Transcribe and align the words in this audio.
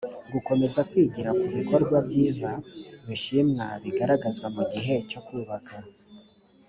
gukomeza 0.33 0.79
kwigira 0.89 1.29
ku 1.39 1.45
bikorwa 1.57 1.97
byiza 2.07 2.49
bishimwa 3.07 3.65
bigaragazwa 3.83 4.47
mu 4.55 4.63
gihe 4.71 4.95
cyo 5.09 5.19
kubaka 5.27 5.75